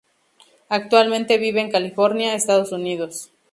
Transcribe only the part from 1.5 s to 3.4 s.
en California, Estados Unidos.